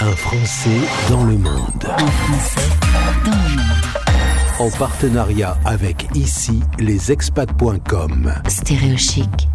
Un 0.00 0.12
Français 0.12 0.70
dans 1.10 1.24
le 1.24 1.36
monde. 1.38 1.84
Un 1.84 2.06
Français 2.06 2.68
dans 3.24 3.30
le 3.32 3.56
monde. 3.56 3.60
En 4.58 4.70
partenariat 4.78 5.56
avec 5.64 6.06
ici 6.14 6.60
lesexpats.com. 6.78 8.32
Stéréochic. 8.48 9.48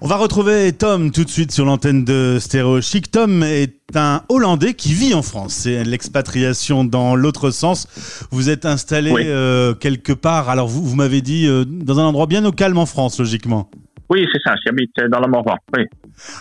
On 0.00 0.06
va 0.08 0.16
retrouver 0.16 0.72
Tom 0.72 1.10
tout 1.10 1.24
de 1.24 1.30
suite 1.30 1.52
sur 1.52 1.64
l'antenne 1.64 2.04
de 2.04 2.38
Stéréo 2.40 2.80
Chic. 2.80 3.10
Tom 3.10 3.42
est 3.42 3.74
un 3.94 4.22
Hollandais 4.28 4.74
qui 4.74 4.94
vit 4.94 5.12
en 5.14 5.22
France. 5.22 5.52
C'est 5.54 5.84
l'expatriation 5.84 6.84
dans 6.84 7.14
l'autre 7.14 7.50
sens. 7.50 7.86
Vous 8.30 8.48
êtes 8.48 8.64
installé 8.66 9.12
Oui. 9.12 9.22
euh, 9.26 9.74
quelque 9.74 10.12
part. 10.12 10.48
Alors 10.48 10.68
vous, 10.68 10.82
vous 10.84 10.96
m'avez 10.96 11.20
dit 11.20 11.46
euh, 11.46 11.64
dans 11.66 11.98
un 11.98 12.04
endroit 12.04 12.26
bien 12.26 12.44
au 12.44 12.52
calme 12.52 12.78
en 12.78 12.86
France, 12.86 13.18
logiquement. 13.18 13.70
Oui, 14.10 14.26
c'est 14.32 14.40
ça, 14.44 14.56
j'habite 14.66 14.90
dans 15.08 15.20
le 15.20 15.28
Morvan. 15.28 15.54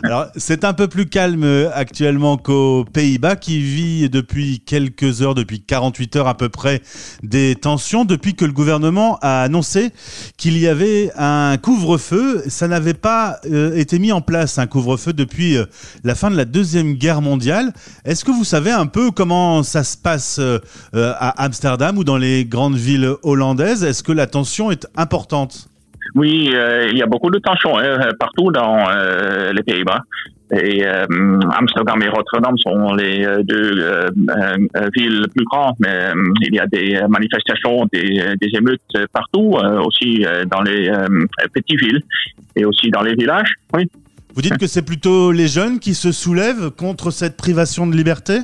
Alors 0.01 0.25
c'est 0.35 0.63
un 0.63 0.73
peu 0.73 0.87
plus 0.87 1.05
calme 1.05 1.43
euh, 1.43 1.69
actuellement 1.71 2.35
qu'aux 2.35 2.83
Pays-Bas, 2.83 3.35
qui 3.35 3.59
vit 3.61 4.09
depuis 4.09 4.59
quelques 4.59 5.21
heures, 5.21 5.35
depuis 5.35 5.61
48 5.61 6.15
heures 6.15 6.27
à 6.27 6.35
peu 6.35 6.49
près, 6.49 6.81
des 7.21 7.53
tensions 7.53 8.05
depuis 8.05 8.33
que 8.33 8.43
le 8.43 8.53
gouvernement 8.53 9.19
a 9.21 9.43
annoncé 9.43 9.91
qu'il 10.35 10.57
y 10.57 10.67
avait 10.67 11.11
un 11.15 11.57
couvre-feu. 11.61 12.41
Ça 12.47 12.67
n'avait 12.67 12.95
pas 12.95 13.37
euh, 13.45 13.75
été 13.75 13.99
mis 13.99 14.11
en 14.11 14.21
place 14.21 14.57
un 14.57 14.65
couvre-feu 14.65 15.13
depuis 15.13 15.55
euh, 15.55 15.65
la 16.03 16.15
fin 16.15 16.31
de 16.31 16.37
la 16.37 16.45
deuxième 16.45 16.95
guerre 16.95 17.21
mondiale. 17.21 17.71
Est-ce 18.03 18.25
que 18.25 18.31
vous 18.31 18.45
savez 18.45 18.71
un 18.71 18.87
peu 18.87 19.11
comment 19.11 19.61
ça 19.61 19.83
se 19.83 19.95
passe 19.95 20.41
à 20.93 21.43
Amsterdam 21.43 21.99
ou 21.99 22.03
dans 22.03 22.17
les 22.17 22.45
grandes 22.45 22.77
villes 22.77 23.13
hollandaises? 23.21 23.83
Est-ce 23.83 24.01
que 24.01 24.11
la 24.11 24.25
tension 24.25 24.71
est 24.71 24.87
importante? 24.95 25.68
Oui, 26.15 26.51
euh, 26.53 26.89
il 26.91 26.97
y 26.97 27.01
a 27.01 27.05
beaucoup 27.05 27.29
de 27.29 27.39
tensions 27.39 27.77
hein, 27.77 28.09
partout 28.19 28.51
dans 28.51 28.89
euh, 28.89 29.51
les 29.53 29.63
Pays-Bas. 29.63 30.01
Et 30.51 30.83
euh, 30.83 31.05
Amsterdam 31.51 32.01
et 32.01 32.09
Rotterdam 32.09 32.57
sont 32.57 32.95
les 32.95 33.23
euh, 33.23 33.43
deux 33.43 33.71
euh, 33.77 34.09
euh, 34.29 34.89
villes 34.97 35.27
plus 35.35 35.45
grandes, 35.45 35.75
mais 35.79 35.89
euh, 35.89 36.13
il 36.41 36.55
y 36.55 36.59
a 36.59 36.65
des 36.65 36.99
manifestations, 37.07 37.85
des, 37.93 38.23
des 38.41 38.49
émeutes 38.57 38.81
partout, 39.13 39.57
euh, 39.57 39.79
aussi 39.81 40.25
euh, 40.25 40.45
dans 40.45 40.61
les 40.61 40.89
euh, 40.89 41.07
petites 41.53 41.79
villes 41.79 42.01
et 42.55 42.65
aussi 42.65 42.89
dans 42.89 43.03
les 43.03 43.13
villages. 43.13 43.53
Oui. 43.75 43.87
Vous 44.33 44.41
dites 44.41 44.57
que 44.57 44.67
c'est 44.67 44.85
plutôt 44.85 45.31
les 45.31 45.47
jeunes 45.47 45.79
qui 45.79 45.93
se 45.93 46.11
soulèvent 46.11 46.71
contre 46.71 47.11
cette 47.11 47.37
privation 47.37 47.85
de 47.85 47.95
liberté? 47.95 48.39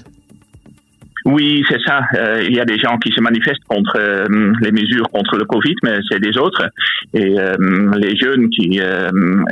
Oui, 1.26 1.64
c'est 1.68 1.82
ça. 1.84 2.02
Euh, 2.16 2.44
il 2.48 2.56
y 2.56 2.60
a 2.60 2.66
des 2.66 2.78
gens 2.78 2.98
qui 3.00 3.12
se 3.12 3.20
manifestent 3.20 3.64
contre 3.68 3.98
euh, 3.98 4.54
les 4.62 4.72
mesures 4.72 5.10
contre 5.10 5.38
le 5.38 5.46
Covid, 5.46 5.74
mais 5.84 5.98
c'est 6.10 6.20
des 6.20 6.38
autres. 6.38 6.70
Et 7.16 7.40
euh, 7.40 7.56
les 7.98 8.16
jeunes 8.16 8.48
qui 8.50 8.80
euh, 8.80 9.10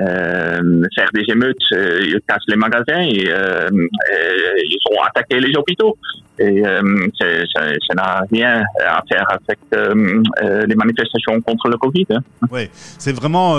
euh, 0.07 0.83
faire 0.95 1.09
des 1.13 1.23
émeutes, 1.29 1.57
euh, 1.73 1.99
ils 2.03 2.19
cassent 2.27 2.47
les 2.47 2.57
magasins 2.57 3.01
et 3.01 3.27
euh, 3.27 3.69
euh, 3.71 4.53
ils 4.65 4.77
ont 4.91 5.01
attaqué 5.01 5.39
les 5.39 5.55
hôpitaux. 5.57 5.97
Et 6.39 6.65
euh, 6.65 6.81
ça 7.19 7.93
n'a 7.95 8.23
rien 8.31 8.63
à 8.85 9.01
faire 9.07 9.25
avec 9.29 9.59
euh, 9.73 10.21
euh, 10.41 10.65
les 10.65 10.75
manifestations 10.75 11.39
contre 11.41 11.69
le 11.69 11.77
Covid. 11.77 12.07
hein. 12.11 12.21
Oui, 12.51 12.69
c'est 12.73 13.13
vraiment, 13.13 13.55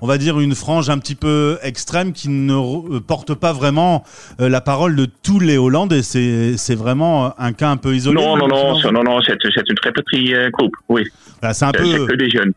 on 0.00 0.06
va 0.06 0.18
dire, 0.18 0.40
une 0.40 0.54
frange 0.54 0.90
un 0.90 0.98
petit 0.98 1.14
peu 1.14 1.58
extrême 1.62 2.12
qui 2.12 2.28
ne 2.28 2.98
porte 2.98 3.34
pas 3.34 3.52
vraiment 3.52 4.04
la 4.38 4.60
parole 4.60 4.96
de 4.96 5.06
tous 5.22 5.40
les 5.40 5.56
Hollandais. 5.56 6.02
C'est 6.02 6.74
vraiment 6.74 7.38
un 7.38 7.52
cas 7.52 7.68
un 7.68 7.76
peu 7.76 7.94
isolé. 7.94 8.20
Non, 8.20 8.36
non, 8.36 8.48
non, 8.48 8.92
non, 8.92 9.02
non, 9.02 9.20
c'est 9.22 9.34
une 9.68 9.76
très 9.76 9.92
petit 9.92 10.34
euh, 10.34 10.50
groupe. 10.50 10.74
Oui, 10.88 11.02
Voilà, 11.40 11.54
c'est 11.54 11.64
un 11.64 11.72
peu. 11.72 12.06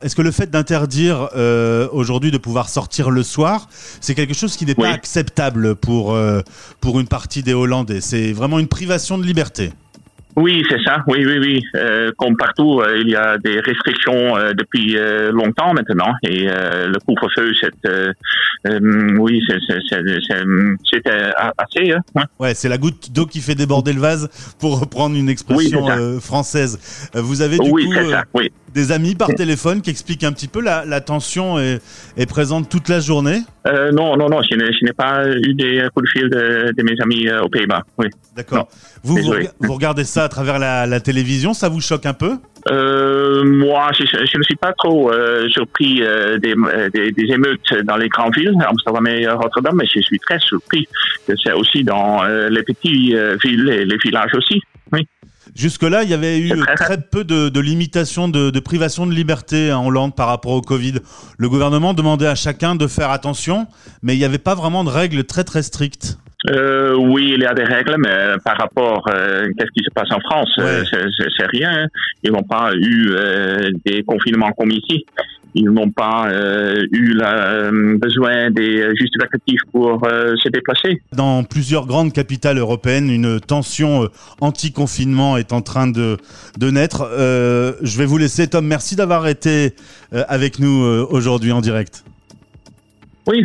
Est-ce 0.01 0.15
que 0.15 0.21
le 0.21 0.31
fait 0.31 0.49
d'interdire 0.49 1.29
euh, 1.35 1.87
aujourd'hui 1.91 2.31
de 2.31 2.37
pouvoir 2.37 2.69
sortir 2.69 3.09
le 3.09 3.23
soir, 3.23 3.67
c'est 4.01 4.15
quelque 4.15 4.33
chose 4.33 4.55
qui 4.57 4.65
n'est 4.65 4.75
pas 4.75 4.89
acceptable 4.89 5.75
pour 5.75 6.13
euh, 6.13 6.41
pour 6.81 6.99
une 6.99 7.07
partie 7.07 7.43
des 7.43 7.53
Hollandais? 7.53 8.01
C'est 8.01 8.31
vraiment 8.31 8.59
une 8.59 8.67
privation 8.67 9.17
de 9.17 9.23
liberté. 9.23 9.58
Oui, 10.35 10.63
c'est 10.69 10.81
ça. 10.83 11.03
Oui, 11.07 11.25
oui, 11.25 11.37
oui. 11.39 11.61
Euh, 11.75 12.11
comme 12.17 12.37
partout, 12.37 12.81
euh, 12.81 12.99
il 13.01 13.09
y 13.09 13.15
a 13.15 13.37
des 13.37 13.59
restrictions 13.59 14.37
euh, 14.37 14.53
depuis 14.53 14.95
longtemps 15.31 15.73
maintenant. 15.73 16.13
Et 16.23 16.45
le 16.45 16.97
couvre-feu, 17.05 17.51
c'est, 17.61 17.71
oui, 19.17 19.41
c'était 19.49 21.31
assez. 21.57 21.91
Hein? 21.91 21.99
ouais. 22.15 22.23
Ouais, 22.39 22.53
c'est 22.53 22.69
la 22.69 22.77
goutte 22.77 23.11
d'eau 23.11 23.25
qui 23.25 23.41
fait 23.41 23.55
déborder 23.55 23.93
le 23.93 23.99
vase, 23.99 24.29
pour 24.59 24.79
reprendre 24.79 25.15
une 25.15 25.29
expression 25.29 25.85
Oui, 25.85 26.21
française. 26.21 27.09
Vous 27.13 27.41
avez 27.41 27.57
du 27.57 27.69
Oui, 27.69 27.85
coup 27.85 27.93
c'est 27.93 28.09
ça. 28.09 28.23
Oui. 28.33 28.51
des 28.73 28.91
amis 28.91 29.15
par 29.15 29.29
téléphone 29.29 29.81
qui 29.81 29.89
expliquent 29.89 30.23
un 30.23 30.31
petit 30.31 30.47
peu 30.47 30.61
la, 30.61 30.85
la 30.85 31.01
tension 31.01 31.59
est, 31.59 31.81
est 32.17 32.25
présente 32.25 32.69
toute 32.69 32.89
la 32.89 32.99
journée? 32.99 33.41
Non, 33.65 34.15
non, 34.17 34.29
non. 34.29 34.41
Je 34.41 34.55
n'ai, 34.85 34.93
pas 34.93 35.27
eu 35.27 35.53
des 35.53 35.85
coups 35.93 36.05
de 36.05 36.19
fil 36.19 36.29
de, 36.29 36.73
de 36.75 36.83
mes 36.83 36.95
amis 37.01 37.29
aux 37.43 37.49
Pays-Bas. 37.49 37.83
Oui. 37.97 38.07
D'accord. 38.35 38.67
Vous, 39.03 39.17
vous 39.59 39.73
regardez 39.73 40.03
ça 40.03 40.28
à 40.29 40.31
travers 40.37 40.59
la, 40.59 40.85
la 40.85 40.99
télévision, 40.99 41.55
ça 41.55 41.69
vous 41.69 41.81
choque 41.81 42.05
un 42.05 42.13
peu? 42.13 42.33
Euh, 42.69 43.43
moi, 43.43 43.89
je, 43.97 44.03
je 44.05 44.37
ne 44.37 44.43
suis 44.43 44.59
pas 44.65 44.73
trop 44.77 45.11
euh, 45.11 45.49
surpris 45.49 46.03
euh, 46.03 46.37
des, 46.37 46.53
des, 46.93 47.11
des 47.11 47.33
émeutes 47.33 47.73
dans 47.83 47.97
les 47.97 48.09
grandes 48.09 48.35
villes, 48.37 48.53
Amsterdam 48.73 49.07
et 49.07 49.27
Rotterdam, 49.27 49.75
mais 49.75 49.87
je 49.91 50.01
suis 50.01 50.19
très 50.19 50.39
surpris 50.39 50.87
que 51.27 51.33
c'est 51.41 51.53
aussi 51.53 51.83
dans 51.83 52.21
les 52.55 52.61
petites 52.61 53.15
villes 53.43 53.69
et 53.69 53.85
les 53.85 53.97
villages 54.05 54.35
aussi. 54.35 54.61
Oui. 54.93 55.07
Jusque-là, 55.55 56.03
il 56.03 56.11
y 56.11 56.13
avait 56.13 56.37
eu 56.37 56.49
très 56.49 56.75
très 56.75 57.01
peu 57.01 57.23
de, 57.23 57.49
de 57.49 57.59
limitations, 57.59 58.27
de, 58.29 58.51
de 58.51 58.59
privation 58.59 59.07
de 59.07 59.13
liberté 59.13 59.73
en 59.73 59.87
Hollande 59.87 60.15
par 60.15 60.27
rapport 60.27 60.51
au 60.51 60.61
Covid. 60.61 60.99
Le 61.39 61.49
gouvernement 61.49 61.95
demandait 61.95 62.27
à 62.27 62.35
chacun 62.35 62.75
de 62.75 62.85
faire 62.85 63.09
attention, 63.09 63.65
mais 64.03 64.13
il 64.15 64.19
n'y 64.19 64.25
avait 64.25 64.37
pas 64.37 64.53
vraiment 64.53 64.83
de 64.83 64.91
règles 64.91 65.23
très 65.23 65.43
très 65.43 65.63
strictes. 65.63 66.19
Euh, 66.49 66.95
oui, 66.95 67.33
il 67.35 67.41
y 67.41 67.45
a 67.45 67.53
des 67.53 67.65
règles, 67.65 67.95
mais 67.97 68.37
par 68.45 68.57
rapport 68.57 69.03
euh, 69.09 69.47
qu'est-ce 69.57 69.71
qui 69.71 69.83
se 69.83 69.91
passe 69.93 70.07
en 70.11 70.21
France, 70.21 70.49
euh, 70.57 70.81
Ouais. 70.81 70.85
c'est- 71.37 71.45
rien. 71.51 71.87
Ils 72.23 72.31
n'ont 72.31 72.43
pas 72.43 72.71
eu 72.75 73.09
euh, 73.11 73.71
des 73.85 74.03
confinements 74.03 74.51
comme 74.51 74.71
ici. 74.71 75.05
Ils 75.55 75.65
n'ont 75.69 75.89
pas 75.89 76.29
eu 76.91 77.13
la, 77.15 77.71
besoin 77.71 78.51
des 78.51 78.87
justificatifs 78.95 79.61
pour 79.73 80.05
se 80.07 80.47
déplacer. 80.49 81.01
Dans 81.11 81.43
plusieurs 81.43 81.87
grandes 81.87 82.13
capitales 82.13 82.59
européennes, 82.59 83.09
une 83.09 83.39
tension 83.39 84.07
anti-confinement 84.41 85.37
est 85.37 85.51
en 85.51 85.61
train 85.61 85.87
de, 85.87 86.17
de 86.59 86.69
naître. 86.69 87.09
Je 87.81 87.97
vais 87.97 88.05
vous 88.05 88.19
laisser, 88.19 88.45
Tom. 88.47 88.67
Merci 88.67 88.95
d'avoir 88.95 89.27
été 89.27 89.73
avec 90.11 90.59
nous 90.59 90.83
aujourd'hui 91.09 91.51
en 91.51 91.61
direct. 91.61 92.03
Oui, 93.25 93.41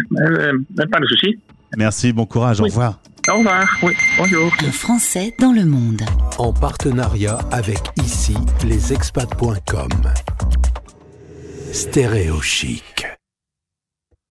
pas 0.91 1.00
de 1.00 1.06
souci. 1.06 1.38
Merci, 1.76 2.12
bon 2.12 2.26
courage, 2.26 2.60
au 2.60 2.64
revoir. 2.64 3.00
Au 3.28 3.38
revoir. 3.38 3.64
Oui, 3.82 3.94
bonjour. 4.18 4.52
Un 4.66 4.72
Français 4.72 5.34
dans 5.40 5.52
le 5.52 5.64
monde. 5.64 6.02
En 6.38 6.52
partenariat 6.52 7.38
avec 7.50 7.78
ici 7.96 8.36
lesexpats.com. 8.64 9.88
Stéréo 11.72 12.40
chic. 12.40 13.06